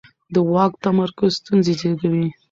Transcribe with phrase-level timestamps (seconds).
[0.33, 2.27] د واک تمرکز ستونزې زېږوي